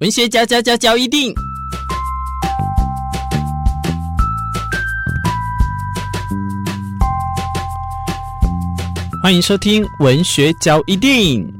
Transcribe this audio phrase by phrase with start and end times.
[0.00, 1.32] 文学交交交交一定，
[9.22, 11.55] 欢迎收听文学交一定。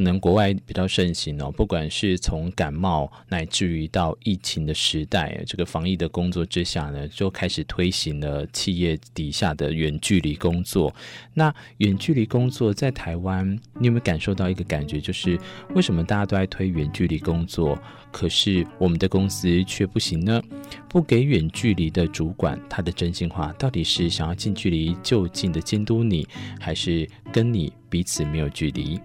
[0.00, 10.90] 可能国外比较盛行哦，不管是从感冒乃至于到疫情的时代，这个防疫的工作之下呢，就开始推行了企业底下的远距离工作。
[11.34, 13.46] 那远距离工作在台湾，
[13.78, 15.38] 你有没有感受到一个感觉，就是
[15.74, 17.78] 为什么大家都在推远距离工作，
[18.10, 20.42] 可是我们的公司却不行呢？
[20.88, 26.26] 不给远距离的主管他的真心话，到底是想要近距离就近的监督你，
[26.58, 28.98] 还是跟你彼此没有距离？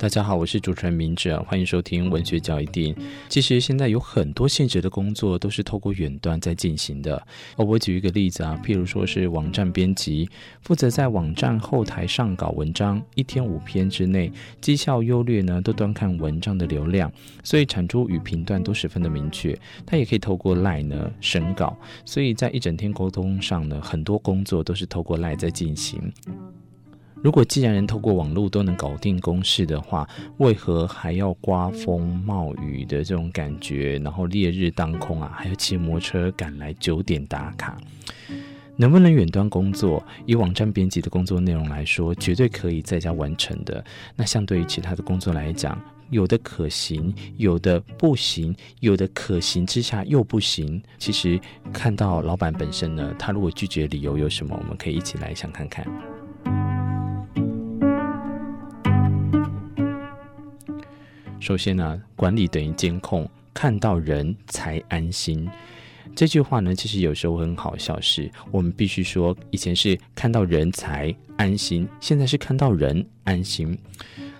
[0.00, 2.96] 大家好，我是主持人明哲，欢迎收听文学交一定。
[3.28, 7.22] 其实现在有很多性质的工作都是透过远端在进行的。
[7.56, 10.26] 哦，我举一个例子啊，譬如说是网站编辑，
[10.62, 17.12] 负责在网站后台上稿文章，一天五篇之内，绩效优劣呢都端看文章的流量，
[17.44, 19.54] 所以产出与评断都十分的明确。
[19.84, 26.10] 他也可以透过 lie 呢审稿，所以在一整天沟通上呢，很多工作都是透过 lie 在进行。
[27.22, 37.76] 如果既然能透过网络都能搞定公事的话，为何还要刮风冒雨的这种感觉，然后烈日当空啊，还要骑摩托车赶来九点打卡？
[38.76, 40.02] 能不能远端工作？
[40.24, 43.84] 以网站编辑的工作内容来说，绝对可以在家完成的。
[44.16, 50.82] 那相对于其他的工作来讲，有的可行，有的不行，有的可行之下又不行。
[50.96, 51.38] 其实
[51.70, 55.86] 看到老板本身呢，他如果拒绝理由有什么，我们可以一起来想看看。
[61.40, 65.48] 首先呢，管理等于监控，看到人才安心。
[66.14, 73.76] 这句话呢，其实有时候很好笑，是我们必须说，以前是看到人才安心，现在是看到人安心。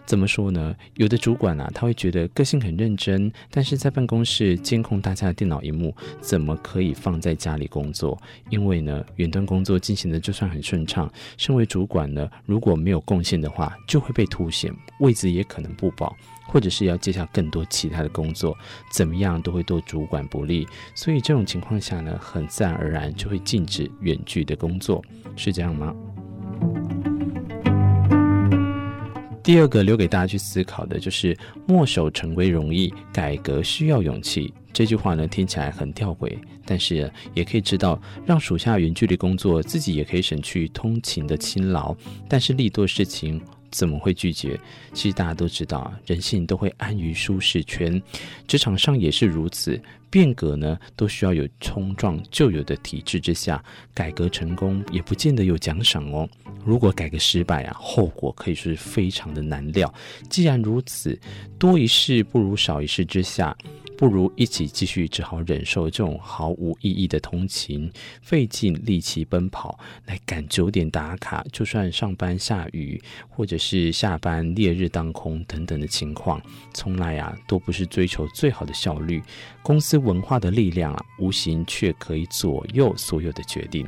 [0.06, 0.74] 怎么说呢？
[0.94, 8.20] 有的主管啊，他会觉得个性很认真，但是在办公室监控大家的电脑荧幕，怎么可以放在家里工作？
[8.48, 16.16] 因为呢，远端工作进行的就算很顺畅，身为主管呢，如果没有贡献的话，就会被凸显，位置也可能不保，
[16.46, 18.56] 或者是要接下更多其他的工作，
[18.92, 20.66] 怎么样都会对主管不利。
[20.94, 25.04] 所以这种情况下呢，很自然而然就会禁止远距的工作，
[25.36, 25.94] 是这样吗？
[29.50, 34.54] 第二个留给大家去思考的就是“墨守成规容易，改革需要勇气”。
[34.72, 41.92] 这句话呢，听起来很吊诡，但是也可以知道，让属下远距离工作，自己也可以省去通勤的辛劳，
[42.28, 43.42] 但是力多事情。
[43.70, 44.58] 怎么会拒绝？
[44.92, 48.00] 其实大家都知道啊，人性都会安于舒适圈，
[48.46, 49.80] 职场上也是如此。
[50.10, 53.62] 变革呢，都需要有冲撞旧有的体制之下，
[53.94, 56.28] 改革成功也不见得有奖赏哦。
[56.64, 59.92] 如果改革失败啊，后果可以说是非常的难料。
[60.28, 61.16] 既然如此，
[61.60, 63.56] 多一事不如少一事之下。
[64.00, 71.44] 不如一起继续，只好忍受这种毫无意义的通勤，费尽力气奔跑来赶九点打卡。
[71.52, 76.40] 就算上班下雨，或者是下班烈日当空等等的情况，
[76.72, 79.22] 从来啊都不是追求最好的效率。
[79.62, 83.86] 公司文化的力量啊，无形却可以左右所有的决定。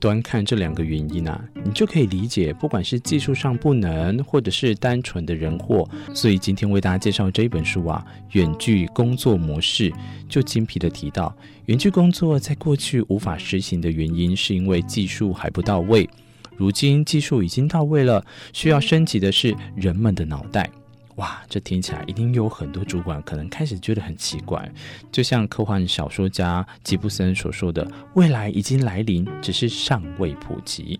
[0.00, 5.88] 端看这两个原因啊，你就可以理解，不管是技术上不能，或者是单纯的人祸。
[6.14, 9.92] 所以今天为大家介绍这一本书啊，远距工作模式，
[10.28, 11.34] 就精辟地提到，
[11.66, 16.08] 远距工作在过去无法实行的原因，是因为技术还不到位。
[16.56, 20.68] 如今技术已经到位了，需要升级的是人们的脑袋。
[21.18, 24.70] 哇，这听起来一定有很多主管可能开始觉得很奇怪，
[25.10, 30.98] 就像科幻小说家吉布森所说的：“未来已经来临，只是尚未普及。”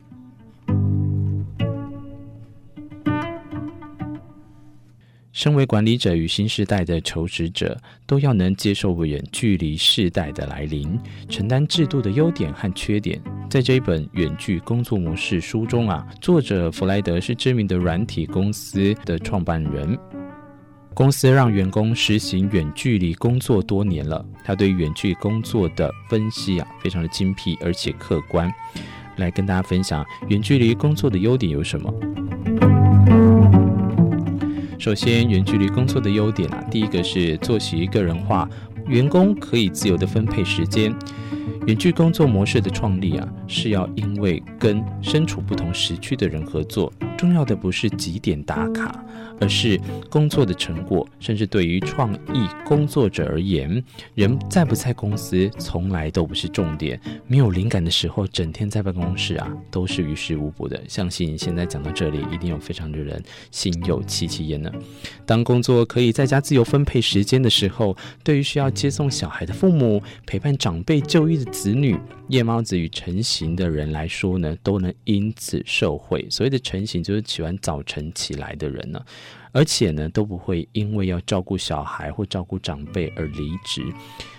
[5.38, 10.98] 身为管理者与新时代的求职者，都要能接受远距离世代的来临，
[11.28, 13.22] 承担制度的优点和缺点。
[13.48, 19.96] 在这一本《远距工作模式》书中啊，作者弗莱德是知名的软体公司的创办人，
[20.92, 24.26] 公司让员工实行远距离工作多年了。
[24.42, 28.52] 他对远距工作的分析啊，非常的精辟而且客观，
[29.18, 31.94] 来跟大家分享远距离工作的优点有什么。
[34.78, 38.48] 首先，远距离工作的优点啊，第一个是作息个人化，
[38.86, 40.94] 员工可以自由的分配时间。
[41.68, 49.04] 远距工作模式的创立啊，是要因为跟身处不同时区的人合作，重要的不是几点打卡，
[49.38, 49.78] 而是
[50.08, 51.06] 工作的成果。
[51.20, 53.84] 甚至对于创意工作者而言，
[54.14, 56.98] 人在不在公司从来都不是重点。
[57.26, 60.82] 没有灵感的时候，整天在办公室啊，都是于事无补的。
[60.88, 64.72] 相信现在讲到这里，一定有非常多人心有戚戚焉呢。
[65.26, 67.94] 当工作可以在家自由分配时间的时候，
[68.24, 76.24] 对于需要接送小孩的父母、陪伴长辈就医的子女、夜猫子与成型的人来说呢，都能因此受惠。
[76.30, 79.04] 所谓的成型，就是喜欢早晨起来的人呢，
[79.50, 83.82] 而且呢，都不会因为要照顾小孩或照顾长辈而离职。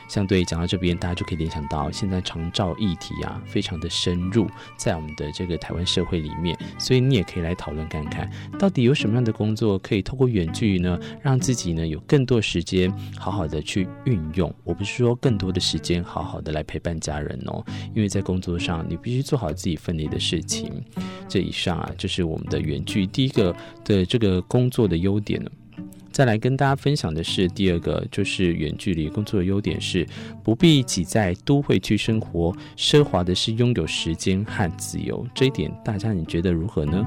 [0.10, 14.54] 相对讲到这边，大家就可以联想到现在长照议题啊，非常的深入在我们的这个台湾社会里面，所以你也可以来讨论看看，到底有什么样的工作可以透过远距呢，让自己呢有更多时间好好的去运用。
[14.64, 17.64] 我不是说更多的时间好好的来陪伴家人哦，
[17.96, 20.84] 因为在工作上你必须做好自己分内的事情。
[21.28, 23.56] 这以上啊，就是我们的远距第一个
[23.86, 25.52] 的这个工作的优点了。
[26.12, 30.06] 再来跟大家分享的是第二个，就是远距离工作的优点是
[30.44, 35.26] 不必挤在都会区生活，奢华的是拥有时间和自由。
[35.34, 37.06] 这一点大家你觉得如何呢？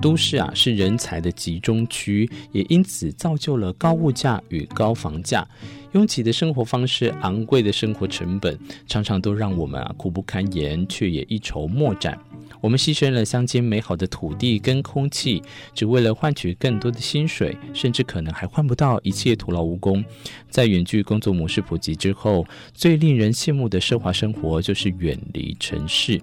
[0.00, 5.46] 都市啊是人才的集中区，也因此造就了高物价与高房价。
[5.92, 8.58] 拥挤的生活方式，昂贵的生活成本，
[8.88, 12.18] 常常都让我们啊苦不堪言，却也一筹莫展。
[12.62, 15.42] 我们牺牲了乡间美好的土地跟空气，
[15.74, 20.02] 只为了换取更多的薪水，甚至可能还换不到，一切徒劳无功。
[20.48, 26.20] 在远距工作模式普及之后，最令人羡慕的奢华生活就是远离城市，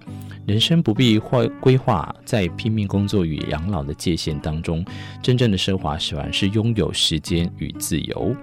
[0.48, 4.84] 人生不必划规划在拼命工作与养老的界限当中。
[5.22, 8.34] 真正的奢华，反而是拥有时间与自由。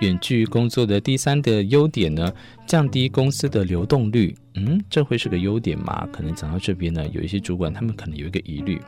[0.00, 2.32] 远距工作的第三个优点呢，
[2.66, 4.34] 降低公司的流动率。
[4.54, 6.08] 嗯，这会是个优点吗？
[6.12, 8.80] 可能讲到这边呢，有一些主管他们可能有一个疑虑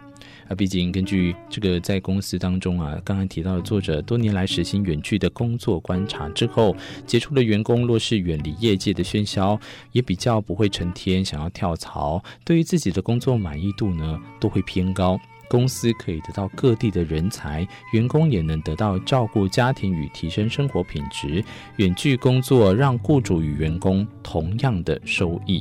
[0.48, 0.54] 啊。
[0.56, 6.76] 毕竟根据这个在公司当中啊，刚刚提到的作者多年来实行远距的工作观察之后，
[7.06, 9.58] 杰出的员工若是远离业界的喧嚣，
[9.92, 15.20] 也比较不会成天想要跳槽，对于自己的工作满意度呢，都会偏高。
[15.50, 21.44] 公司可以得到各地的人才，员工也能得到照顾家庭与提升生活品质。
[21.78, 25.60] 远距工作让雇主与员工同样的收益。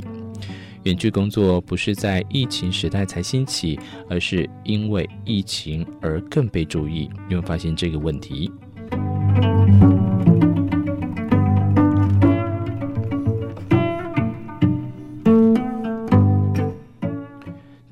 [0.84, 7.10] 远距工作不是在疫情时代才兴起，而是因为疫情而更被注意。
[7.28, 8.50] 你会发现这个问题。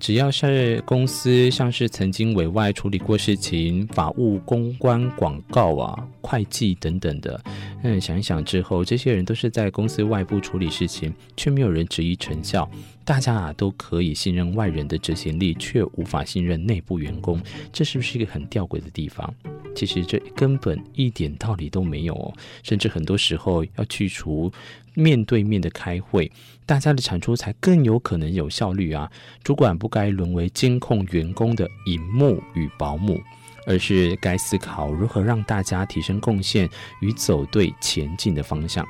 [0.07, 7.37] 只要是公司，像是曾经委外处理过事情、法务、公关、广告啊、会计等等的，
[7.83, 12.71] 嗯，想一想之后，这些人都是在公司外部处理事情，却没有人质疑成效。
[13.03, 17.41] 大家啊都可以信任外人的执行力，却无法信任内部员工，
[17.73, 19.33] 这是不是一个很吊诡的地方？
[19.77, 22.33] 其实这根本一点道理都没有哦，
[22.63, 24.51] 甚至很多时候要去除
[24.95, 26.31] 面对面的开会，
[26.65, 29.11] 大家的产出才更有可能有效率啊！
[29.43, 33.21] 主管不该沦为监控员工的荧幕与保姆，
[33.67, 36.67] 而是该思考如何让大家提升贡献
[36.99, 38.83] 与走对前进的方向。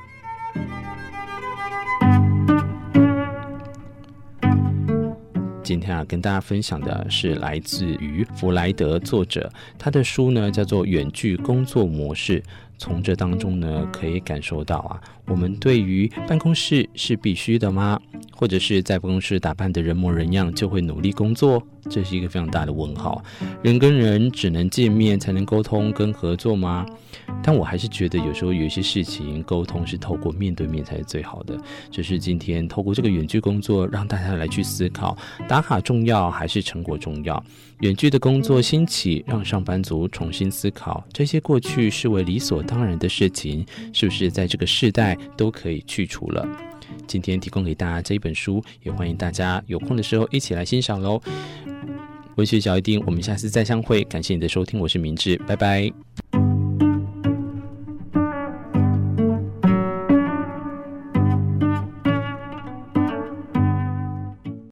[5.68, 12.40] 今天啊，跟大家分享的是来自于弗莱德作者，他的书呢叫做《远距工作模式》。
[12.78, 18.00] 从这当中呢，可以感受到啊，我们对于办公室是必须的吗？
[18.32, 21.60] 或者是在办公室打扮的人模人样就会努力工作？
[21.90, 23.22] 这是一个非常大的问号。
[23.62, 26.86] 人跟人只能见面才能沟通跟合作吗？
[27.42, 31.58] 但我还是觉得有时候有些事情沟通是透过面对面才是最好的。
[31.90, 35.16] 就是今天透过这个远距工作，让大家来去思考：
[35.48, 37.42] 打卡重要还是成果重要？
[37.80, 46.46] 远距的工作兴起，让上班族重新思考这些过去视为理所当然的事情，是不是在这个世代都可以去除了？
[47.06, 51.20] 今天提供给大家这一本书，也欢迎大家有空的时候一起来欣赏喽。
[52.36, 54.04] 文学小一丁，我们下次再相会。
[54.04, 55.90] 感谢你的收听，我是明智，拜拜。